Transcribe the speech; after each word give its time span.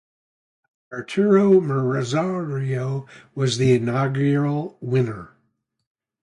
Arturo 0.91 1.59
Merzario 1.61 3.07
was 3.35 3.59
the 3.59 3.73
inaugural 3.73 4.79
winner. 4.81 5.35